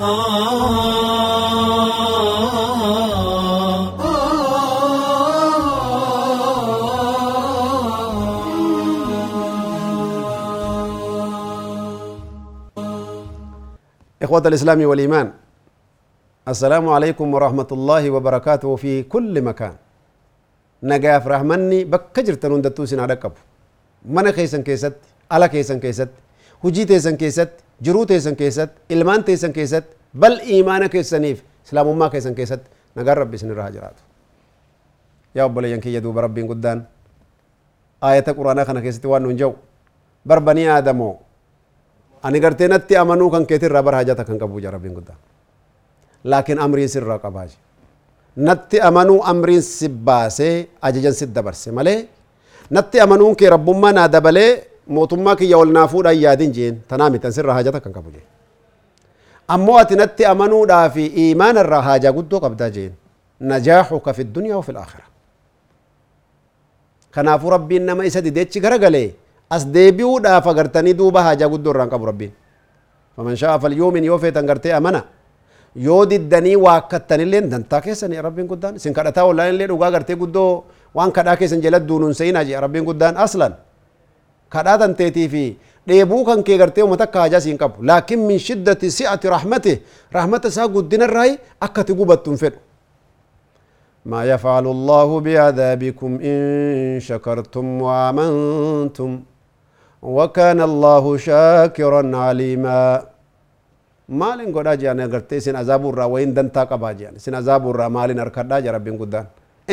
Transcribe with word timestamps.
إخوة 0.00 0.12
الإسلام 14.46 14.80
والإيمان 14.84 15.32
السلام 16.48 16.88
عليكم 16.88 17.34
ورحمة 17.34 17.66
الله 17.72 18.10
وبركاته 18.10 18.76
في 18.76 19.02
كل 19.02 19.42
مكان. 19.42 19.76
نجاف 20.82 21.26
رحمني 21.28 21.84
بكجر 21.84 22.34
تنون 22.40 22.62
دتو 22.64 22.84
سنا 22.88 23.04
دقب 23.06 23.32
من 24.08 24.30
كيسن 24.30 24.62
كيست؟ 24.62 24.96
على 25.30 25.48
كيسن 25.48 25.80
كيست؟ 25.80 26.08
هجي 26.64 26.84
تيسن 26.84 27.16
كيست؟ 27.16 27.52
جرو 27.84 28.04
تيسن 28.10 28.34
كيست 28.40 28.70
إلمان 28.94 29.20
تيسن 29.24 29.52
كيست 29.56 29.84
بل 30.22 30.34
إيمان 30.52 30.86
كيسنيف 30.92 31.38
سلام 31.68 31.86
ما 31.98 32.08
كيسن 32.12 32.34
كيست 32.38 32.60
نجار 32.96 33.16
ربي 33.22 33.36
سن 33.40 33.50
الرهجرات 33.54 33.96
يا 35.36 35.42
أبو 35.48 35.60
لين 35.60 35.80
كي 35.84 35.94
يدوب 35.94 36.18
ربي 36.18 36.42
قدان 36.50 36.78
آية 38.04 38.24
القرآن 38.28 38.58
خنا 38.68 38.80
كيست 38.84 39.04
وان 39.06 39.22
نجو 39.32 39.52
بربني 40.28 40.64
آدمو 40.78 41.10
ani 42.22 42.38
gartee 42.40 42.68
natti 42.68 42.96
amanuu 42.96 43.30
kan 43.32 43.46
keetii 43.48 43.66
irraa 43.68 43.82
bara 43.82 43.98
hajata 44.04 44.24
kan 44.28 44.38
qabu 44.38 44.60
jaa 44.60 44.70
rabbiin 44.76 44.94
guddaa 44.94 45.16
laakiin 46.24 46.58
amriin 46.64 46.88
sirraa 46.94 47.18
qabaa 47.18 47.46
natti 48.36 48.80
amanuu 48.88 49.20
amriin 49.32 49.62
si 49.62 49.88
baasee 49.88 50.68
ajajan 50.88 51.14
si 51.20 51.26
dabarse 51.26 51.70
malee 51.72 51.98
natti 52.70 53.00
amanuun 53.00 53.34
kee 53.36 53.50
rabbummaa 53.56 53.92
naa 53.98 54.08
dabalee 54.08 54.50
mootummaa 54.86 55.36
kiyya 55.36 55.58
ol 55.58 55.70
naa 55.76 55.86
fuudhaan 55.92 56.18
yaadin 56.24 56.52
jeen 56.52 56.80
tanaa 56.88 57.10
mitan 57.10 57.32
sirraa 57.32 57.54
hajata 57.58 57.80
kan 57.80 57.92
qabu 57.92 58.10
jeen 58.14 58.26
ammoo 59.48 59.76
ati 59.82 59.96
natti 59.96 60.24
amanuudhaa 60.32 60.90
fi 60.96 61.06
iimaana 61.22 61.60
irraa 61.66 61.82
haajaa 61.88 62.12
guddoo 62.18 62.40
qabdaa 62.46 62.70
jeen 62.76 62.92
najaaxuka 63.52 64.12
fi 64.18 64.24
dunyaa 64.34 64.56
wa 64.62 64.72
laakhira 64.78 65.06
kanaafuu 67.10 67.50
rabbiin 67.56 67.82
nama 67.86 68.04
isa 68.10 68.20
dideechi 68.26 68.60
garagalee 68.60 69.08
as 69.50 69.66
deebi'uudhaaf 69.76 70.46
agartanii 70.52 70.94
duuba 71.00 71.22
haajaa 71.26 71.48
guddoo 71.54 71.72
irraan 71.74 71.90
qabu 71.94 72.06
rabbiin 72.10 72.32
faman 73.16 73.36
sha'a 73.36 73.58
falyuumin 73.62 74.04
yoo 74.10 74.18
feetan 74.18 74.46
gartee 74.50 74.72
amana 74.80 75.02
yoo 75.86 76.02
diddanii 76.10 76.56
waakkattanillee 76.66 77.40
dantaa 77.54 77.80
keessanii 77.86 78.22
rabbiin 78.26 78.46
guddaan 78.52 78.76
isin 78.76 78.94
kadhataa 78.94 79.24
ollaan 79.30 79.50
illee 79.54 79.66
dhugaa 79.72 79.90
gartee 79.96 80.16
guddoo 80.22 80.64
waan 80.94 81.12
kadhaa 81.18 81.36
keessan 81.40 81.60
jala 81.64 81.80
duunuun 81.88 82.14
seenaa 82.20 82.44
jee 82.44 82.60
rabbiin 82.66 82.84
guddaan 82.90 83.16
aslan 83.16 83.54
كراتن 84.52 84.96
تيتي 84.98 85.28
في 85.32 85.44
ديبو 85.86 86.24
كان 86.24 86.42
كي 86.42 86.56
غرتي 86.60 86.82
ومتا 86.82 87.04
كاجا 87.04 87.38
سين 87.38 87.56
كاب 87.56 87.72
لكن 87.90 88.18
من 88.28 88.38
شدة 88.38 88.80
سعة 88.98 89.20
رحمته 89.34 89.76
رحمة 90.16 90.44
سا 90.56 90.62
قدن 90.74 91.02
الرأي 91.02 91.38
أكا 91.62 91.82
تقوبت 91.88 92.26
تنفر 92.26 92.52
ما 94.10 94.20
يفعل 94.32 94.66
الله 94.66 95.08
بعذابكم 95.20 96.10
إن 96.30 97.00
شكرتم 97.08 97.66
وآمنتم 97.82 99.10
وكان 100.02 100.60
الله 100.70 101.04
شاكرا 101.16 102.02
عليما 102.24 102.80
مالين 104.08 104.48
قد 104.56 104.66
أجي 104.66 104.90
أنا 104.90 105.04
غرتي 105.12 105.40
سين 105.44 105.56
عذاب 105.56 105.82
الرأي 105.88 106.08
وين 106.12 106.34
دنتا 106.34 106.62
قباجي 106.70 107.06
سين 107.22 107.34
عذاب 107.40 107.62
الرأي 107.70 107.88
مالين 107.96 108.18
أركاد 108.24 108.52
أجي 108.52 108.70
ربين 108.70 108.98
قدان 108.98 109.26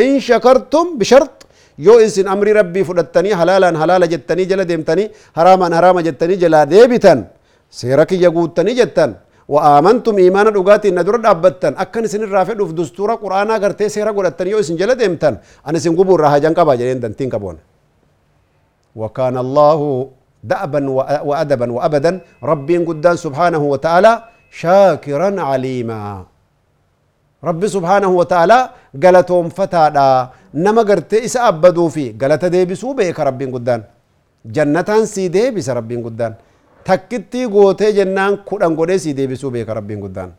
إن 0.03 0.19
شكرتم 0.19 0.85
بشرط 0.99 1.46
yoo 1.77 1.99
isin 2.07 2.27
amrii 2.33 2.53
rabbii 2.59 2.83
fudhattanii 2.89 3.35
halaalaan 3.41 3.75
halaala 3.81 4.07
jettanii 4.13 4.45
jala 4.51 4.65
deemtanii 4.71 5.07
haraamaan 5.37 5.73
haraama 5.77 6.01
jettanii 6.07 6.37
jalaa 6.43 6.65
deebitan 6.73 7.25
seera 7.79 8.05
kiyya 8.09 8.29
guuttanii 8.37 8.75
jettan 8.81 9.11
وآمنتم 9.53 10.15
إيمان 10.23 10.47
دغاتي 10.57 10.91
ندر 10.91 11.15
دابتن 11.25 11.73
أكن 11.83 12.03
سن 12.11 12.23
الرافع 12.27 12.53
دف 12.59 12.71
دستورة 12.79 13.13
قرآن 13.23 13.49
غرتي 13.63 13.87
سيرا 13.95 14.11
غدتن 14.17 14.47
يو 14.51 14.59
سن 14.67 14.75
جل 14.79 14.91
ديمتن 14.99 15.33
أنا 15.67 15.79
سن 15.83 15.95
غبور 15.99 16.19
راها 16.23 16.37
جان 16.43 16.53
قبا 16.57 16.75
جلين 16.79 16.99
دنتين 17.03 17.29
كبون 17.31 17.55
وكان 18.99 19.35
الله 19.45 19.79
دأبا 20.51 20.81
وأدبا 21.29 21.67
وأبدا 21.75 22.11
ربي 22.51 22.75
قدان 22.87 23.15
سبحانه 23.25 23.63
وتعالى 23.73 24.11
شاكرا 24.61 25.29
عليما 25.49 26.01
ربي 27.49 27.67
سبحانه 27.75 28.11
وتعالى 28.19 28.59
قالتهم 29.03 29.45
فتادا 29.57 30.11
إسا 31.27 31.39
أبدو 31.47 31.85
في 31.95 32.05
قالت 32.21 32.45
ديبسو 32.45 32.93
بيك 32.97 33.19
ربي 33.19 33.45
قدان 33.55 33.81
جنة 34.55 34.89
سي 35.13 35.27
ديبس 35.27 35.69
ربي 35.69 35.95
قدان 36.05 36.33
تكتي 36.85 37.45
قوتي 37.53 37.91
جنان 37.97 38.33
كودان 38.47 38.75
قودي 38.77 38.97
سي 39.03 39.11
ديبسو 39.17 39.49
بيك 39.53 39.69
ربي 39.69 39.95
قدان 40.03 40.29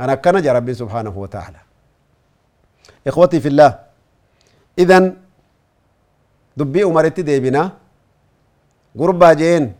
أنا 0.00 0.14
كان 0.22 0.36
جا 0.44 0.52
ربي 0.52 0.74
سبحانه 0.74 1.14
وتعالى 1.22 1.60
إخوتي 3.08 3.38
في 3.40 3.48
الله 3.52 3.70
إذن 4.78 5.04
دبي 6.58 6.84
أمرتي 6.84 7.22
ديبنا 7.22 7.62
gurbaa 8.96 9.34
jeen 9.40 9.72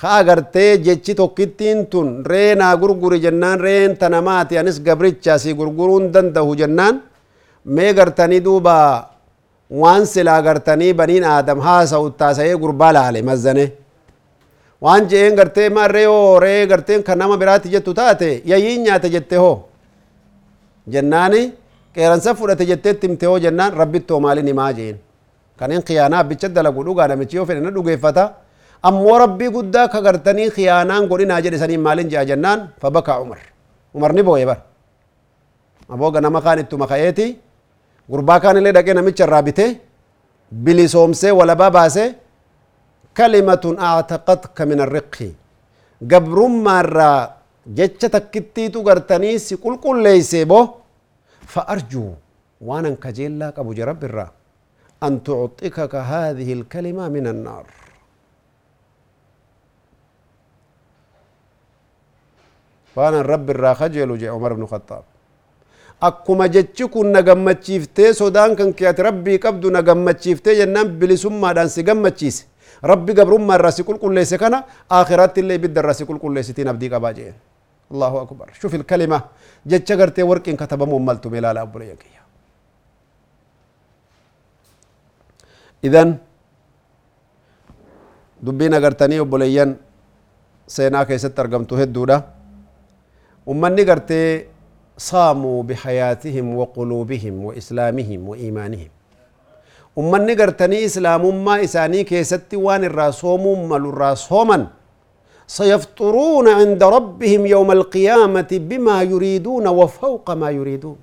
ka 0.00 0.08
agartee 0.20 0.78
jechi 0.86 1.14
tokkittiin 1.20 1.86
tun 1.92 2.08
ree 2.30 2.54
naa 2.60 2.74
gurguri 2.82 3.18
jennaan 3.24 3.60
reen 3.66 3.96
tanamaati 4.00 4.58
anis 4.58 4.78
gabricha 4.86 5.38
si 5.42 5.54
gurguruun 5.58 6.06
dandahu 6.14 6.56
jennaan 6.60 7.02
mee 7.64 7.92
gartanii 7.98 8.40
duuba 8.46 8.76
waan 9.82 10.06
silaa 10.12 10.40
gartanii 10.46 10.92
baniin 11.00 11.24
aadam 11.34 11.60
haasa'u 11.66 12.10
taasa'ee 12.20 12.56
gurbaa 12.62 12.92
laale 12.96 13.20
mazzane 13.28 13.66
waan 14.84 15.06
je'een 15.10 15.34
gartee 15.38 15.68
marree 15.76 16.06
hoo 16.12 16.40
ree 16.44 16.66
garteen 16.70 17.02
kan 17.08 17.18
nama 17.18 17.36
biraatti 17.42 17.68
jettu 17.74 17.94
taate 18.00 18.30
yayyiin 18.50 18.82
nyaate 18.84 19.08
jette 19.14 19.36
hoo 19.44 19.56
jennaani 20.92 21.42
qeeransa 21.94 22.34
fudhate 22.38 22.64
jetteetti 22.70 23.06
himte 23.06 23.26
hoo 23.26 23.38
jennaan 23.44 23.72
rabbittoo 23.80 24.20
maalin 24.24 24.46
himaa 24.52 24.72
jeen 24.78 24.96
kanin 25.58 25.82
khiyaanaa 25.88 26.18
abbicha 26.24 26.48
dalagu 26.56 26.84
dhugaa 26.86 27.08
namichi 27.12 27.36
yoo 27.36 27.46
fedhe 27.50 27.60
na 27.66 27.70
dhugeeffata 27.76 28.24
أمو 28.88 29.16
ربي 29.16 29.46
قد 29.54 29.76
كغرتني 29.92 30.50
خيانان 30.56 31.08
قولي 31.08 31.24
ناجر 31.24 31.54
إساني 31.54 31.76
مالين 31.76 32.08
جا 32.08 32.22
جنان 32.22 32.68
فبكى 32.80 33.12
عمر. 33.12 33.38
عمر 33.94 34.10
نبو 34.18 34.36
يبر 34.36 34.58
أبو 35.90 36.06
غنا 36.14 36.28
مخان 36.28 36.58
إتو 36.58 36.76
مخايتي 36.82 37.28
غربا 38.10 38.50
اللي 38.50 38.72
دقين 38.72 38.98
أمي 38.98 39.12
چرابته 39.18 39.68
بلي 40.52 40.86
سومسي 40.88 41.30
ولا 41.30 41.54
باباسي 41.54 42.14
كلمة 43.16 43.64
أعتقدك 43.88 44.58
من 44.70 44.80
الرقي 44.80 45.30
قبرم 46.10 46.54
مرة 46.64 47.12
جتشة 47.66 48.08
تكتيتو 48.08 48.80
غرتني 48.86 49.38
سي 49.38 49.56
كل 49.56 49.76
كل 49.84 50.02
ليسي 50.02 50.44
بو. 50.44 50.60
فأرجو 51.52 52.06
وأنا 52.66 52.90
كجيلا 53.02 53.50
كابو 53.50 53.72
جرب 53.78 54.04
الرا. 54.04 54.26
أن 55.02 55.22
تعطيك 55.26 55.78
هذه 56.12 56.48
الكلمة 56.58 57.04
من 57.08 57.26
النار. 57.26 57.66
فانا 62.94 63.20
الرب 63.20 63.46
الراخج 63.50 63.96
يلوجي 63.96 64.28
عمر 64.28 64.52
بن 64.58 64.62
الخطاب. 64.62 65.04
أكما 66.08 66.46
جتشي 66.54 66.84
كن 66.88 67.12
نغمة 67.12 67.60
چيفتي 67.66 68.16
سودان 68.16 68.56
كان 68.58 68.72
كيات 68.72 69.00
ربي 69.00 69.36
قبدو 69.36 69.68
نغمة 69.68 70.16
چيفتي 70.24 70.50
جنن 70.58 70.96
بلي 71.00 71.16
سمى 71.16 71.48
دان 71.56 71.68
سغمة 71.68 72.16
چيس 72.20 72.36
ربي 72.90 73.12
قبر 73.12 73.36
ما 73.36 73.54
الرسي 73.60 73.82
كل 73.84 73.96
كل 74.00 74.14
ليس 74.16 74.32
كان 74.40 74.54
آخرات 74.88 75.36
اللي 75.38 75.60
بد 75.60 75.76
الرسي 75.78 76.04
كل 76.08 76.18
كل 76.18 76.32
ليس 76.34 76.48
تين 76.56 76.68
أبدي 76.72 76.88
الله 77.92 78.12
أكبر. 78.22 78.46
شوف 78.60 78.72
الكلمة. 78.80 79.18
جتشي 79.66 79.94
غرتي 79.94 80.22
ورقين 80.22 80.56
كتب 80.56 80.80
ممالتو 80.82 81.28
ملالا 81.28 81.62
أبو 81.62 81.78
ليكي 81.78 82.08
إذن 85.84 86.16
دبينا 88.40 88.78
غرتاني 88.78 89.20
أبو 89.20 89.36
ليين 89.36 89.76
سيناكي 90.64 91.18
ستر 91.18 91.46
قمتو 91.52 91.76
هدو 91.76 92.04
ده 92.08 92.39
wa 96.58 96.66
quluubihim 96.66 97.44
wa 97.44 97.54
islaamihim 97.54 98.28
wa 98.28 98.36
iimaanihim 98.38 98.90
ummanni 99.96 100.34
gartanii 100.34 100.82
islaamummaa 100.88 101.58
isaanii 101.68 102.04
keessatti 102.04 102.56
waan 102.56 102.84
irraa 102.84 103.12
soomuu 103.12 103.56
malu 103.66 103.88
irraa 103.94 104.16
sooman 104.16 104.66
سيفطرون 105.58 106.48
عند 106.48 106.82
ربهم 106.82 107.46
يوم 107.46 107.70
القيامة 107.72 108.50
بما 108.52 109.02
يريدون 109.02 109.66
وفوق 109.68 110.30
ما 110.30 110.50
يريدون 110.50 110.98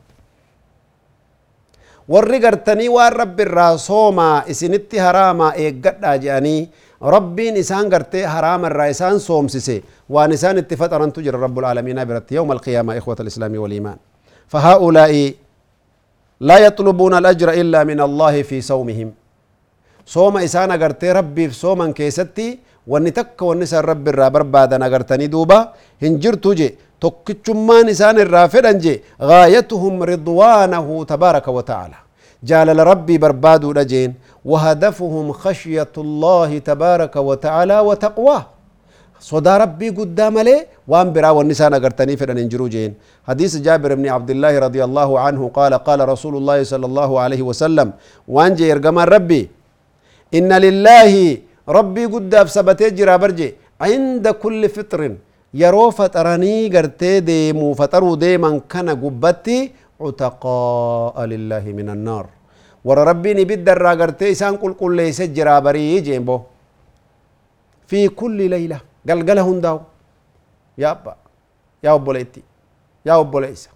gartanii 2.40 2.88
waan 2.88 3.12
rabbi 3.12 3.44
irraa 3.44 3.78
soomaa 3.78 4.44
isinitti 4.48 4.98
haraamaa 5.06 5.52
eeggadhaa 5.64 6.16
ربي 7.02 7.52
نسان 7.52 7.94
قرتي 7.94 8.28
حرام 8.28 8.66
الرئيسان 8.66 9.18
صوم 9.20 9.48
سيسي 9.48 9.78
ونسان 10.10 10.58
اتفت 10.58 10.94
أن 10.94 11.14
تجر 11.14 11.36
رب 11.46 11.60
العالمين 11.60 12.00
برت 12.06 12.32
يوم 12.32 12.52
القيامة 12.52 12.98
إخوة 12.98 13.18
الإسلام 13.20 13.54
والإيمان 13.58 13.98
فهؤلاء 14.48 15.34
لا 16.50 16.58
يطلبون 16.66 17.14
الأجر 17.22 17.50
إلا 17.62 17.84
من 17.84 18.00
الله 18.08 18.42
في 18.50 18.62
صومهم 18.62 19.10
صوم 20.06 20.38
إسان 20.38 20.72
قرتي 20.84 21.12
ربي 21.12 21.50
في 21.50 21.56
صوما 21.56 21.92
كيستي 21.92 22.60
ونتك 22.88 23.42
ونسى 23.42 23.80
الرب 23.80 24.06
الرابر 24.08 24.42
بعد 24.44 24.72
نقرتني 24.74 25.28
دوبا 25.28 25.60
هنجر 26.04 26.34
تجي 26.34 26.70
تكتشما 27.02 27.78
نسان 27.90 28.18
الرافد 28.26 28.66
أنجي 28.66 28.96
غايتهم 29.22 29.94
رضوانه 30.12 30.88
تبارك 31.12 31.48
وتعالى 31.48 31.98
جعل 32.44 32.80
ربي 32.92 33.16
بربادو 33.18 33.72
لجين 33.78 34.14
وهدفهم 34.52 35.28
خشية 35.44 35.94
الله 36.06 36.50
تبارك 36.70 37.16
وتعالى 37.30 37.78
وتقواه. 37.88 38.44
صدى 39.32 39.54
ربي 39.64 39.90
قدام 40.00 40.36
لي 40.48 40.58
وان 40.92 41.08
برا 41.14 41.30
والنسان 41.38 41.74
اغرتني 41.80 42.14
فدن 42.20 42.38
انجرو 42.44 42.68
جين. 42.74 42.92
حديث 43.30 43.52
جابر 43.66 43.92
بن 44.00 44.06
عبد 44.16 44.30
الله 44.36 44.54
رضي 44.66 44.82
الله 44.88 45.10
عنه 45.26 45.42
قال 45.58 45.74
قال 45.88 46.00
رسول 46.14 46.34
الله 46.40 46.60
صلى 46.72 46.86
الله 46.90 47.10
عليه 47.24 47.42
وسلم 47.50 47.88
وان 48.36 48.52
جي 48.60 48.70
ربي 49.16 49.42
إن 50.38 50.52
لله 50.66 51.14
ربي 51.78 52.04
قد 52.14 52.32
أفسبتي 52.44 52.90
جرا 52.98 53.16
برجي 53.22 53.50
عند 53.82 54.26
كل 54.44 54.62
فطر 54.76 55.02
يرو 55.64 55.86
فطرني 56.00 56.56
قرتي 56.74 57.14
ديمو 57.20 57.68
فطرو 57.80 58.16
ديما 58.16 58.52
كان 58.72 58.90
قبتي 59.04 59.60
عتقاء 60.02 61.16
لله 61.32 61.66
من 61.80 61.88
النار. 61.96 62.26
ور 62.88 62.98
ربي 63.12 63.34
نبد 63.40 63.70
الرا 63.70 63.94
قرتي 64.00 64.34
سان 64.40 64.56
قل 64.62 64.74
قل 64.80 64.96
ليس 64.96 65.20
جرا 65.22 65.60
بري 65.60 66.00
جيمبو 66.00 66.38
في 67.90 68.08
كل 68.20 68.38
ليلة 68.54 68.80
قال 69.08 69.20
قال 69.28 69.40
هنداو 69.48 69.78
يا 70.78 70.92
أبا 70.92 71.14
يا 71.84 71.92
أبو 71.96 72.12
ليتي 72.16 72.42
يا 73.06 73.20
أبو 73.20 73.40
ليس 73.40 73.70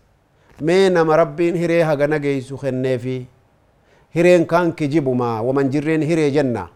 مين 0.68 1.02
ما 1.02 1.16
ربي 1.16 1.48
هري 1.62 1.84
هغنا 1.84 2.18
جيسو 2.18 2.56
خنة 2.58 2.98
في؟ 2.98 3.26
هرين 4.16 4.46
كان 4.46 4.72
كجيبو 4.72 5.14
ما 5.14 5.40
ومن 5.40 5.70
جرين 5.70 6.04
هري 6.04 6.30
جنة 6.30 6.68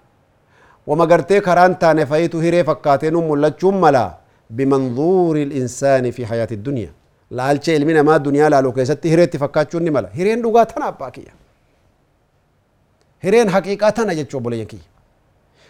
وما 0.88 1.06
قرتي 1.06 1.40
كران 1.40 1.80
تاني 1.80 2.06
فايتو 2.06 2.40
هيري 2.40 2.64
فكاتين 2.64 3.16
ملتشم 3.16 3.82
ملا. 3.82 4.18
بمنظور 4.50 5.36
الإنسان 5.48 6.12
في 6.12 6.26
حياة 6.26 6.48
الدنيا. 6.52 6.92
لا 7.32 7.52
الشيء 7.52 7.76
علمنا 7.76 8.02
ما 8.02 8.16
الدنيا 8.16 8.50
لا 8.50 8.62
لو 8.62 8.72
كيست 8.72 9.08
هيري 9.08 9.26
تفكاتشون 9.26 9.92
ملا 9.92 10.10
هيرين 13.26 13.48
دوغاتنا 13.48 13.62
باكيا 13.62 13.74
هيرين 13.76 13.78
حقيقاتنا 13.80 14.14
جتشو 14.14 14.40
بوليكي 14.40 14.80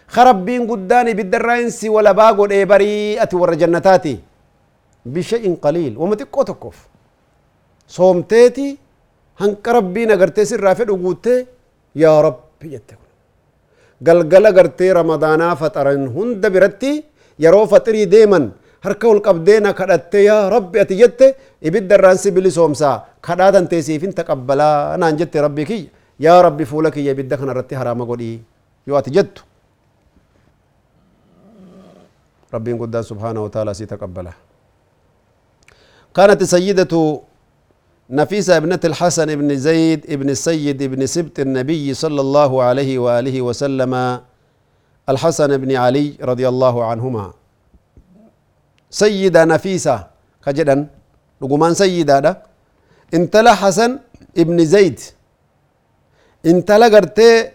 خربين 0.08 0.62
قداني 0.70 1.12
بالدرائنسي 1.18 1.88
ولا 1.88 2.12
باقو 2.12 2.46
بريئة 2.46 3.32
ور 3.32 3.54
جنتاتي 3.54 4.16
بشيء 5.06 5.44
قليل 5.64 5.92
وما 5.98 6.14
تقو 6.14 6.42
تكوف 6.42 6.78
صومتيتي 7.88 8.78
هنك 9.40 9.68
ربي 9.68 10.06
نغرتي 10.06 10.44
سر 10.44 10.60
رافد 10.60 10.90
يا 11.96 12.20
رب 12.20 12.40
يتكو 12.62 13.06
galgala 14.02 14.52
gartee 14.52 14.92
ramadaanaa 14.92 15.56
faxaran 15.56 16.06
hunda 16.16 16.50
biratti 16.50 17.04
yeroo 17.44 17.66
faxirii 17.72 18.06
deeman 18.14 18.52
harka 18.84 19.08
ol 19.08 19.20
qabdee 19.26 19.60
na 19.60 19.72
kadhatte 19.72 20.18
yaa 20.24 20.50
rabbi 20.50 20.80
ati 20.84 20.98
jette 21.00 21.26
ibidda 21.68 21.94
irraan 21.98 22.18
si 22.18 22.30
bilisoomsaa 22.36 22.96
kadhaa 23.26 23.52
tantee 23.56 23.82
siifin 23.82 24.12
taqabbalaa 24.18 24.96
naan 25.00 25.16
jette 25.20 25.40
rabbi 25.46 25.64
kiyya 25.70 25.90
rabbi 26.20 26.64
fuula 26.64 26.90
kiyya 26.90 27.12
ibidda 27.12 27.36
kana 27.36 27.52
irratti 27.52 27.74
haraama 27.74 28.04
godhii 28.04 28.40
yoo 28.86 28.96
ati 28.96 29.10
jettu 29.10 29.42
ربين 32.54 32.78
قدام 32.78 33.02
سبحانه 33.02 33.40
وتعالى 33.44 33.74
سي 33.74 33.86
تقبله. 33.86 34.32
كانت 36.14 36.42
سيدة 36.42 36.94
نفيسة 38.10 38.56
ابنة 38.56 38.80
الحسن 38.84 39.28
بن 39.36 39.50
زيد 39.56 40.00
ابن 40.14 40.28
السيد 40.30 40.82
ابن 40.82 41.06
سبت 41.06 41.40
النبي 41.40 41.94
صلى 41.94 42.20
الله 42.20 42.62
عليه 42.62 42.98
وآله 42.98 43.42
وسلم 43.42 43.92
الحسن 45.08 45.50
بن 45.58 45.70
علي 45.76 46.16
رضي 46.22 46.48
الله 46.48 46.84
عنهما. 46.84 47.26
سيدة 48.90 49.44
نفيسة. 49.44 50.06
كجدا؟ 50.46 50.86
لقمان 51.42 51.74
سيدة 51.74 52.42
انتلا 53.14 53.52
حسن 53.54 53.98
ابن 54.38 54.64
زيد. 54.64 55.00
انتلا 56.46 56.86
قرتي 56.94 57.50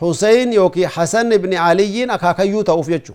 حسين 0.00 0.52
يوكي 0.52 0.86
حسن 0.86 1.36
بن 1.36 1.54
علي 1.54 2.04
أكاكيو 2.04 2.62
توف 2.62 2.88
يجو. 2.88 3.14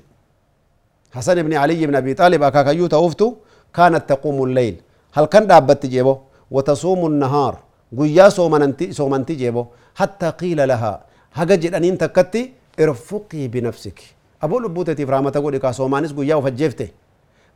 حسن 1.14 1.44
بن 1.44 1.54
علي 1.54 1.88
بن 1.88 1.96
أبي 1.96 2.14
طالب 2.14 2.44
أكاكيو 2.44 2.88
توفتو 2.88 3.36
كانت 3.74 4.10
تقوم 4.10 4.44
الليل. 4.44 4.76
هل 5.14 5.26
كان 5.26 5.48
دابت 5.48 5.86
جيبو؟ 5.86 6.18
وتصوم 6.52 7.06
النهار. 7.06 7.60
قيا 8.00 8.30
صومنتي 8.30 8.92
صومنتي 8.92 9.34
جيبو. 9.36 9.66
حتى 9.96 10.30
قيل 10.30 10.68
لها 10.68 10.94
هجج 11.34 11.74
أن 11.76 11.98
تكتي 11.98 12.54
ارفقي 12.80 13.48
بنفسك. 13.48 14.00
أبو 14.44 14.60
لبوتة 14.60 15.06
فرامة 15.06 15.30
تقول 15.30 15.56
إكا 15.56 15.72
صومانيس 15.72 16.12
قيا 16.14 16.36
وفجيفته 16.36 16.88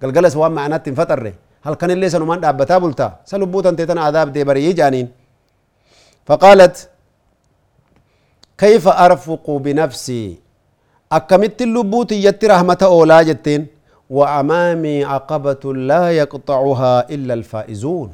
قال 0.02 0.14
قال 0.16 0.32
سوام 0.32 0.52
معنات 0.52 0.86
تنفتر 0.86 1.34
هل 1.66 1.74
كان 1.74 1.92
اللي 1.92 2.10
سنمان 2.10 2.40
دابتا 2.40 2.78
بلتا؟ 2.78 3.20
سلبوتا 3.26 3.72
تيتنا 3.72 4.02
عذاب 4.02 4.34
دي 4.34 4.44
بري 4.44 4.74
جانين. 4.74 5.08
فقالت 6.26 6.90
كيف 8.58 8.88
أرفق 8.88 9.46
بنفسي؟ 9.66 10.24
أكمت 11.12 11.62
اللبوت 11.62 12.12
يتي 12.12 12.48
رحمة 12.48 12.82
أولا 12.84 13.22
جتين 13.22 13.68
وأمامي 14.10 15.06
عقبة 15.06 15.64
لا 15.90 16.04
يقطعها 16.12 17.10
إلا 17.10 17.34
الفائزون. 17.34 18.10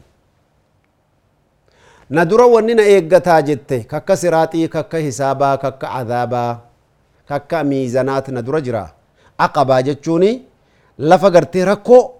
ندرا 2.11 2.45
وننا 2.45 2.83
إيقتا 2.83 3.39
جتة 3.39 3.77
كاكا 3.91 4.15
سراتي 4.15 4.67
كاكا 4.67 4.97
حسابا 5.07 5.55
كاكا 5.55 5.87
عذابا 5.87 6.45
كاكا 7.29 7.63
ميزانات 7.63 8.29
ندرا 8.29 8.59
جرا. 8.59 8.85
عقبا 9.39 9.77
جتشوني 9.81 10.41
لفقرتي 10.99 11.63
ركو 11.63 12.11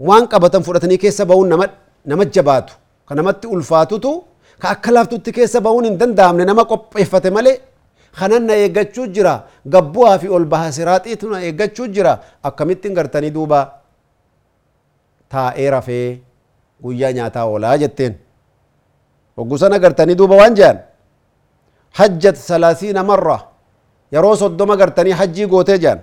وان 0.00 0.24
قبطن 0.26 0.62
فرتني 0.62 0.96
كيسا 0.96 1.24
باون 1.24 1.48
نمت 1.48 1.70
نمت 2.06 2.34
جباتو 2.34 2.74
كنمت 3.08 3.44
ألفاتو 3.44 3.96
تو 3.96 4.22
ka 4.64 4.70
akka 4.74 4.90
laaftutti 4.96 5.32
keessa 5.36 5.60
ba'uun 5.66 5.84
hin 5.90 5.96
danda'amne 6.00 6.44
nama 6.50 6.64
qopheeffate 6.72 7.30
malee 7.36 7.56
kanan 8.18 8.44
na 8.48 8.54
eeggachuu 8.64 9.06
jira 9.14 9.34
gabbu'aa 9.76 10.16
fi 10.22 10.28
ol 10.36 10.44
baha 10.52 10.68
siraaxiitu 10.76 11.28
na 11.32 11.38
eeggachuu 11.48 11.88
jira 11.96 12.12
akkamittiin 12.48 12.94
gartanii 12.98 13.30
duuba 13.36 13.60
taa'ee 15.34 15.70
rafee 15.76 16.06
guyyaa 16.84 17.12
nyaataa 17.18 17.46
oolaa 17.54 17.78
jetteen 17.84 18.14
وقسنا 19.38 19.76
قرتني 19.82 20.14
دوبا 20.14 20.34
وانجان 20.40 20.76
حجت 21.98 22.36
ثلاثين 22.50 22.96
مرة 23.10 23.38
يروس 24.14 24.42
الدم 24.50 24.70
قرتني 24.80 25.12
حجي 25.18 25.44
قوتي 25.52 25.76
جان 25.84 25.98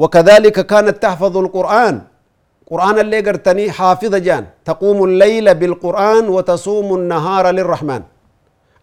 وكذلك 0.00 0.56
كانت 0.70 0.96
تحفظ 1.04 1.34
القرآن 1.44 1.94
قرآن 2.70 2.96
اللي 3.04 3.20
قرتني 3.26 3.64
حافظ 3.78 4.14
جان. 4.26 4.44
تقوم 4.68 4.98
الليل 5.08 5.46
بالقرآن 5.60 6.24
وتصوم 6.28 6.88
النهار 6.98 7.44
للرحمن. 7.56 8.02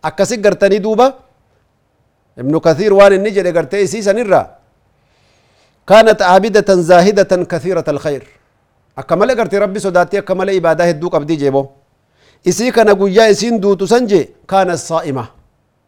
أكسي 0.06 0.36
قرتني 0.46 0.78
دوبا 0.86 1.08
ابن 2.42 2.54
كثير 2.66 2.94
وان 2.94 3.14
النجد 3.14 3.48
قرتي 3.58 3.88
سيسا 3.88 4.14
نرى. 4.18 4.42
كانت 5.90 6.20
عابدة 6.22 6.70
زاهدة 6.90 7.32
كثيرة 7.52 7.88
الخير. 7.94 8.24
أكمل 8.98 9.30
قرتي 9.40 9.58
ربي 9.58 9.80
سوداتي 9.80 10.18
أكمل 10.18 10.50
إبادة 10.50 10.90
الدوك 10.90 11.16
أبدي 11.16 11.36
جيبو. 11.36 11.66
guyyaa 12.46 13.30
isiin 13.34 13.62
duutu 13.62 13.88
san 13.88 14.08
je 14.08 14.30
kaana 14.46 14.78
saa'ima 14.78 15.28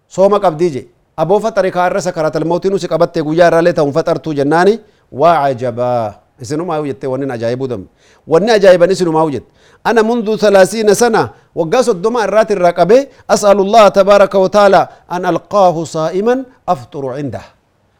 sooma 0.10 0.40
qabdii 0.40 0.70
je 0.74 0.88
aboo 1.18 1.40
faxare 1.40 1.70
kaarra 1.72 2.02
sakaratal 2.02 2.46
mawtiin 2.46 2.74
usi 2.74 2.88
qabatte 2.88 3.22
guyyaa 3.22 3.48
irraalee 3.48 3.74
ta'uun 3.74 3.94
faxartuu 3.94 4.34
jennaani 4.34 4.80
waa 5.12 5.36
cajabaa 5.44 6.27
إسنو 6.42 6.66
ما 6.66 6.78
وجدت 6.82 7.06
ونن 7.06 7.32
أجايبو 7.32 7.66
دم. 7.66 7.84
ونن 8.28 8.50
أجايب 8.50 8.84
إسنو 8.84 9.12
ما 9.12 9.22
وجدت 9.28 9.48
أنا 9.90 10.02
منذ 10.02 10.28
ثلاثين 10.36 10.90
سنة 10.94 11.24
وقاس 11.56 11.88
الدماء 11.96 12.24
الرات 12.28 12.50
الرقبة 12.52 13.00
أسأل 13.30 13.58
الله 13.66 13.86
تبارك 14.00 14.34
وتعالى 14.36 14.82
أن 15.12 15.24
ألقاه 15.26 15.76
صائما 15.84 16.36
أفطر 16.68 17.04
عنده. 17.18 17.44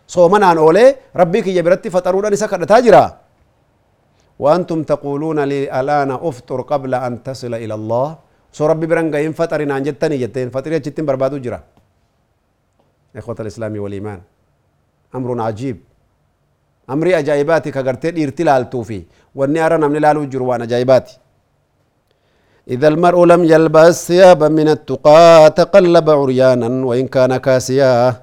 صومنا 0.08 0.46
عن 0.52 0.58
أولي 0.58 1.16
ربك 1.16 1.48
يبرت 1.48 1.88
فطرون 1.88 2.26
أني 2.26 2.36
سكر 2.36 2.64
تاجرا. 2.64 3.06
وأنتم 4.40 4.84
تقولون 4.84 5.40
لي 5.52 5.66
الآن 5.80 6.12
أفطر 6.12 6.62
قبل 6.62 6.92
أن 6.96 7.24
تصل 7.24 7.54
إلى 7.64 7.74
الله. 7.80 8.08
سو 8.52 8.66
ربي 8.66 8.86
برنغا 8.86 9.20
ينفطر 9.20 9.64
إن 9.64 9.72
أنجتني 9.72 10.18
جتين 10.18 10.50
فطر 10.50 10.72
يجتين 10.72 11.06
بربادو 11.06 11.38
جرا. 11.38 11.60
إخوة 13.18 13.38
الإسلام 13.40 13.74
والإيمان 13.80 14.20
أمر 15.16 15.30
عجيب. 15.42 15.78
أمري 16.90 17.20
أجايباتي 17.20 17.72
كغرتي 17.72 18.24
إرتلال 18.24 18.70
توفي 18.70 19.02
واني 19.36 19.66
أرى 19.66 19.78
نمني 19.78 20.00
لالو 20.00 20.26
جروان 20.26 20.62
أجايباتي 20.62 21.18
إذا 22.68 22.88
المرء 22.88 23.26
لم 23.26 23.44
يلبس 23.44 24.08
ثيابا 24.08 24.48
من 24.48 24.68
التقى 24.70 25.54
تقلب 25.56 26.10
عريانا 26.10 26.86
وإن 26.86 27.08
كان 27.08 27.38
كاسيا 27.38 28.14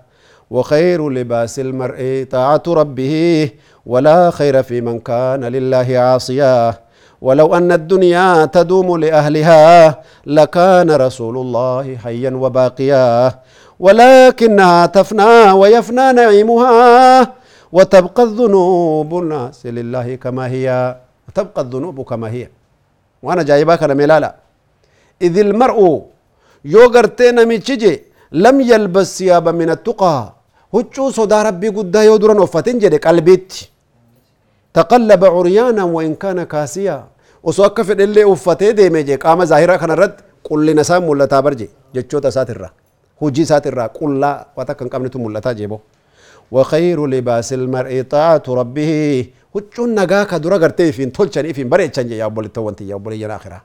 وخير 0.51 1.11
لباس 1.11 1.59
المرء 1.59 2.27
طاعة 2.31 2.63
ربه 2.69 3.51
ولا 3.87 4.31
خير 4.31 4.63
في 4.63 4.81
من 4.81 4.99
كان 5.01 5.45
لله 5.45 5.99
عاصيا 5.99 6.75
ولو 7.21 7.55
أن 7.55 7.73
الدنيا 7.73 8.45
تدوم 8.45 8.97
لأهلها 8.97 10.03
لكان 10.27 10.91
رسول 10.91 11.37
الله 11.39 11.97
حيا 12.05 12.31
وباقيا 12.31 13.33
ولكنها 13.81 14.87
تفنى 14.87 15.53
ويفنى 15.53 16.13
نعيمها 16.13 17.23
وتبقى 17.77 18.23
الذنوب 18.29 19.11
الناس 19.23 19.67
لله 19.77 20.09
كما 20.25 20.45
هي. 20.55 20.67
وتبقى 21.27 21.61
الذنوب 21.67 21.97
كما 22.11 22.29
هي. 22.35 22.45
وأنا 23.25 23.43
جايباك 23.49 23.83
أنا 23.83 23.95
ملالا 24.01 24.31
إذ 25.27 25.35
المرء 25.47 25.79
يوغرتين 26.75 27.37
ميتشيجي 27.51 27.95
لم 28.45 28.57
يلبس 28.71 29.09
ثيابا 29.19 29.53
من 29.61 29.71
التقى. 29.77 30.19
هجو 30.75 31.05
صدا 31.19 31.43
ربي 31.43 31.69
قد 31.77 31.95
يودرن 32.09 32.39
وفتن 32.39 32.79
جدي 32.83 32.99
قلبيت. 33.07 33.51
تقلب 34.75 35.23
عريانا 35.25 35.85
وإن 35.85 36.15
كان 36.15 36.39
كاسيا. 36.53 36.97
وسوك 37.43 37.83
في 37.83 37.93
اللي 37.93 38.25
وفتي 38.25 38.73
ديمي 38.73 39.03
جي 39.03 39.17
قام 39.17 39.45
ظاهرا 39.45 39.77
كان 39.77 39.91
رد. 39.91 40.17
قل 40.45 40.67
لنسام 40.67 41.03
ملتا 41.09 41.41
برجي. 41.41 41.69
جچو 41.95 42.19
تساترا 42.19 42.71
هجي 43.23 43.45
ساترا 43.45 43.87
قل 43.87 44.21
لا. 44.21 44.47
وتكن 44.57 44.89
قمنتم 44.89 45.21
ملتا 45.27 45.53
جيبو. 45.53 45.79
وخير 46.55 46.99
لباس 47.07 47.49
المرء 47.53 48.03
طاعة 48.15 48.47
ربه. 48.49 48.93
وچون 49.55 49.89
نجاك 49.99 50.35
درا 50.35 50.57
قرتي 50.63 50.93
فين 50.93 51.13
تلشان 51.13 51.47
إفين 51.51 51.69
بري 51.69 51.89
تشان 51.89 52.13
يا 52.13 52.27
بول 52.27 52.45
التوانتي 52.45 52.89
يا 52.89 52.97
بول 52.97 53.13
ينآخرة 53.13 53.63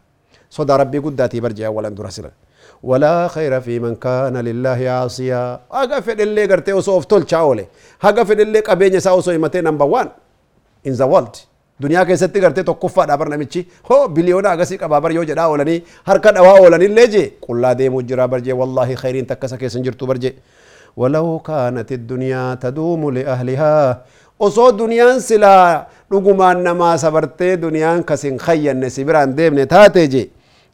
صدى 0.50 0.74
ربي 0.74 0.98
قداتي 1.06 1.40
برجع 1.40 1.70
ولا 1.70 1.90
ندرا 1.90 2.10
ولا 2.84 3.28
خير 3.28 3.62
في 3.62 3.80
من 3.80 3.96
كان 3.96 4.38
لله 4.38 4.82
عاصيا. 4.90 5.60
أقف 5.72 6.10
اللي 6.10 6.46
قرتي 6.46 6.74
وصوف 6.74 7.06
تلش 7.06 7.34
أولي. 7.34 7.66
هقف 8.02 8.32
اللي 8.32 8.60
قبين 8.60 8.94
يساو 8.94 9.22
سوي 9.22 9.38
متين 9.38 9.64
نمبر 9.64 9.86
وان. 9.86 10.10
إن 10.88 10.94
زوالت 10.94 11.36
دنيا 11.80 12.04
كيسة 12.04 12.28
تقرتي 12.28 12.64
تقفة 12.64 13.06
دابر 13.06 13.30
نمتشي 13.30 13.66
هو 13.92 14.08
بليونا 14.08 14.54
أغسي 14.54 14.78
كبابر 14.78 15.12
يوجد 15.12 15.38
أولاني 15.38 15.84
هركان 16.06 16.38
أولاني 16.38 16.86
اللي 16.86 17.08
جي 17.08 17.32
قل 17.42 17.62
لا 17.62 17.74
دي 17.74 17.90
والله 18.54 18.96
خيرين 18.96 19.28
تكسا 19.28 19.56
كيسن 19.58 19.82
جرتو 19.82 20.06
ولو 21.00 21.40
كانت 21.40 21.90
الدنيا 22.00 22.44
تدوم 22.64 23.02
لأهلها 23.18 23.76
osoo 24.46 24.72
duniyaan 24.80 25.20
silaa 25.30 25.88
dhugumaan 26.12 26.64
namaa 26.68 26.98
sabartee 27.04 27.54
duniyaan 27.64 28.04
kasin 28.10 28.36
khayyanne 28.46 28.88
si 28.96 29.04
biraan 29.08 29.36
deemne 29.38 29.66
taate 29.74 30.04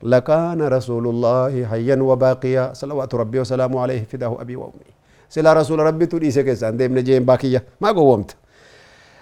لكان 0.03 0.61
رسول 0.61 1.07
الله 1.07 1.65
حيا 1.65 1.97
وباقيا 2.09 2.73
صلوات 2.73 3.15
ربي 3.15 3.39
وسلامه 3.39 3.81
عليه 3.81 4.01
فداه 4.11 4.37
أبي 4.41 4.55
وأمي. 4.55 4.91
سلا 5.29 5.53
رسول 5.53 5.79
ربي 5.79 6.05
تودي 6.05 6.31
سكس 6.31 6.63
عند 6.63 6.81
ابن 6.81 7.03
جيم 7.03 7.25
باقيه 7.25 7.63
ما 7.81 7.91
قومت 7.91 8.35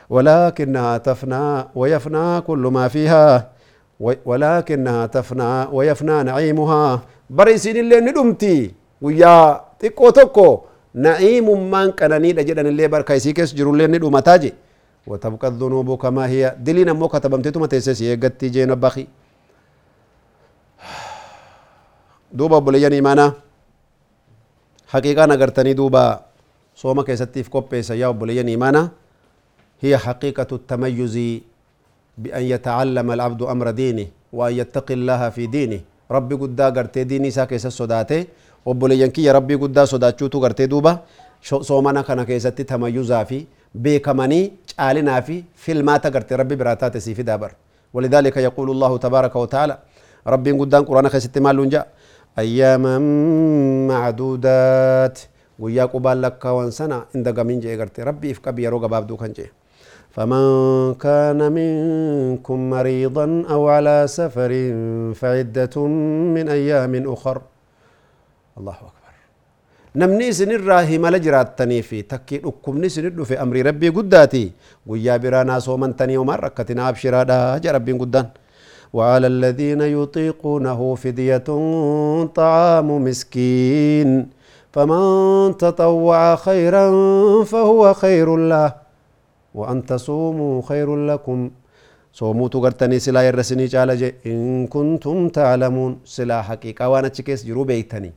ولكنها 0.10 0.98
تفنى 0.98 1.65
ويفنى 1.75 2.41
كل 2.41 2.63
ما 2.75 2.88
فيها. 2.88 3.50
ولكنها 4.25 5.05
تفنى 5.05 5.67
ويفنى 5.72 6.24
نعيمها. 6.24 7.01
بريسين 7.29 7.77
اللي 7.77 8.00
ندمتي. 8.00 8.74
ويا 9.01 9.62
تكو 9.79 10.10
تكو. 10.10 10.73
نعيمummaan 10.95 11.93
qananiidha 11.93 12.43
jedhanillee 12.43 12.88
barka 12.88 13.15
isii 13.15 13.33
keessa 13.33 13.55
jirullee 13.55 13.88
ni 13.88 14.00
dhumataa 14.00 14.38
je 14.38 14.51
وتبقى 15.03 15.47
الذنوب 15.47 16.00
كما 16.00 16.31
هي. 16.31 16.55
دلينا 16.63 16.95
مو 16.95 17.12
كتبمتي 17.12 17.59
ما 17.59 17.67
تيسس 17.67 18.01
يغتي 18.01 18.50
جين 18.50 18.71
بخي 18.75 19.07
دوبا 22.31 22.59
بليان 22.63 22.93
إيمانا 22.95 23.33
حقيقة 24.88 25.25
نغرتني 25.25 25.73
دوبا. 25.75 26.23
صوما 26.75 27.03
كيستيف 27.03 27.51
كوبي 27.51 27.83
سيا 27.83 28.15
بليان 28.15 28.47
إيمانا 28.47 28.95
هي 29.83 29.97
حقيقة 29.97 30.47
التميز 30.51 31.43
بأن 32.17 32.43
يتعلم 32.55 33.07
العبد 33.12 33.41
أمر 33.43 33.71
دينه 33.71 34.07
وأن 34.31 34.53
يتقي 34.63 34.93
الله 34.93 35.29
في 35.35 35.51
دينه. 35.51 35.79
ربي 36.07 36.35
قد 36.35 36.62
غرتي 36.62 37.03
ديني 37.03 37.27
سا 37.27 37.43
كيسس 37.43 37.75
صداته 37.75 38.23
obboleeyyan 38.65 39.12
kiyya 39.12 39.34
rabbii 39.34 39.58
guddaa 39.58 39.86
sodaachuutu 39.86 40.39
gartee 40.39 40.67
duuba. 40.67 41.00
Soomana 41.43 42.03
kana 42.03 42.25
keessatti 42.25 42.63
tamayyuzaa 42.65 43.25
fi 43.25 43.48
beekamanii 43.75 44.53
caalinaa 44.75 45.22
fi 45.22 45.43
filmaata 45.55 46.10
gartee 46.12 46.38
rabbi 46.38 46.55
biraa 46.55 46.75
taate 46.75 47.00
sii 47.00 47.15
fidaa 47.15 47.38
bar 47.38 47.51
ولذلك 47.93 48.38
يقول 48.38 48.70
الله 48.72 48.98
تبارك 48.98 49.36
وتعالى 49.36 49.77
ربي 50.27 50.51
قدام 50.51 50.84
قرآن 50.89 51.10
خيست 51.13 51.38
مالون 51.38 51.70
جاء 51.70 51.88
أياما 52.39 52.98
معدودات 53.88 55.20
ويا 55.60 55.86
قبال 55.86 56.22
لك 56.22 56.46
وانسنا 56.46 57.05
عند 57.15 57.27
قمين 57.39 57.60
قرتي 57.79 58.01
ربي 58.03 58.32
إفكا 58.32 58.51
بيرو 58.51 58.77
قباب 58.82 59.08
دو 59.08 59.17
كان 59.17 59.32
جي 59.38 59.51
فمن 60.15 60.43
كان 61.05 61.39
منكم 61.51 62.70
مريضا 62.70 63.46
أو 63.53 63.62
على 63.70 63.98
سفر 64.08 64.51
فعدة 65.22 65.75
من 66.36 66.46
أيام 66.50 66.93
أخر 67.13 67.38
الله 68.60 68.77
أكبر 68.89 69.13
نمني 69.95 70.27
سنر 70.39 70.62
راهي 70.69 70.98
مال 71.03 71.15
جراتني 71.25 71.81
في 71.81 72.01
تكي 72.01 72.38
أكمني 72.50 72.89
سنر 72.89 73.24
في 73.29 73.36
أمر 73.43 73.55
ربي 73.69 73.89
قداتي 73.89 74.45
ويا 74.89 75.17
برانا 75.17 75.60
صومن 75.60 75.95
تني 75.95 76.17
ومر 76.17 76.39
ركتنا 76.43 76.89
أبشرا 76.89 77.24
دا 77.63 77.72
ربي 77.77 77.93
قدان 78.01 78.27
وعلى 78.93 79.27
الذين 79.27 79.81
يطيقونه 79.81 80.79
فدية 80.95 81.48
طعام 82.39 82.88
مسكين 83.05 84.10
فمن 84.74 85.01
تطوع 85.57 86.36
خيرا 86.36 86.86
فهو 87.43 87.93
خير 87.93 88.27
له 88.38 88.69
وأن 89.53 89.86
تصوموا 89.86 90.62
خير 90.69 90.89
لكم 91.10 91.39
صوموا 92.13 92.48
تغرتني 92.53 93.00
سلا 93.00 93.22
يرسني 93.27 93.65
إن 94.25 94.67
كنتم 94.67 95.29
تعلمون 95.29 95.91
سلا 96.05 96.41
حقيقة 96.41 96.89
وأنا 96.89 97.07
تشكيس 97.07 97.45
جرو 97.45 97.63
بيتني 97.63 98.12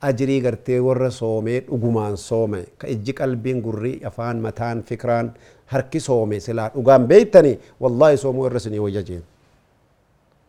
ajirii 0.00 0.40
gartee 0.40 0.78
warra 0.80 1.10
soomee 1.10 1.60
dhugumaan 1.68 2.16
soome 2.16 2.60
ka 2.78 2.86
ijji 2.94 3.12
qalbiin 3.20 3.60
gurri 3.62 3.92
afaan 4.10 4.38
mataan 4.46 4.82
fikraan 4.90 5.30
harki 5.72 6.00
soome 6.00 6.40
silaa 6.40 6.68
dhugaan 6.74 7.06
beeytani 7.10 7.58
wallaahi 7.80 8.16
soomuu 8.24 8.46
irra 8.50 8.60
sinii 8.66 8.78
wayya 8.84 9.02
jeen 9.08 9.22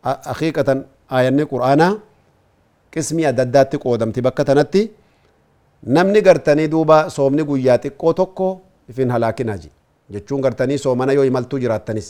haqiiqatan 0.04 0.84
aayanni 1.16 1.44
qur'aanaa 1.52 1.92
qismii 2.94 3.26
adda 3.32 3.42
addaatti 3.48 3.78
qoodamti 3.84 4.20
bakka 4.26 4.44
tanatti 4.50 4.82
namni 5.96 6.20
gartanii 6.28 6.68
duuba 6.74 6.98
soomni 7.16 7.42
guyyaa 7.50 7.78
xiqqoo 7.84 8.12
tokko 8.22 8.48
ifin 8.90 9.10
halaakinaji 9.14 9.70
jechuun 10.14 10.40
gartanii 10.46 10.78
soomana 10.84 11.12
yoo 11.18 11.24
imaltuu 11.32 11.58
jiraattanis 11.64 12.08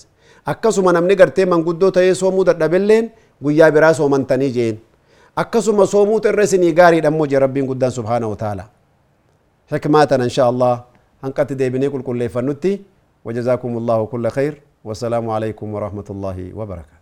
akkasuma 0.53 0.93
namni 0.97 1.17
gartee 1.23 1.47
manguddoo 1.55 1.91
ta'ee 1.97 2.15
soomuu 2.23 2.45
dadhabelleen 2.51 3.11
guyyaa 3.45 3.71
biraa 3.77 3.93
soomantanii 4.01 4.51
jeen 4.59 4.79
akkasuma 5.43 5.87
soomuutu 5.93 6.29
irra 6.33 6.45
isinii 6.49 6.73
gaariidha 6.81 7.09
immoo 7.13 7.27
jee 7.33 7.39
rabbiin 7.45 7.67
guddaan 7.71 7.93
subhaana 7.99 8.27
wa 8.33 8.37
taala 8.43 8.65
xikmaatan 9.73 10.23
insha 10.29 10.45
allah 10.53 10.73
hanqatti 11.27 11.55
deebinee 11.61 11.91
qulqulleeffannutti 11.97 12.73
وجزاكم 13.25 13.73
الله 13.81 13.99
كل 14.13 14.25
خير 14.37 14.53
والسلام 14.85 15.25
عليكم 15.37 15.67
ورحمة 15.75 16.09
الله 16.15 16.39
وبركاته 16.59 17.01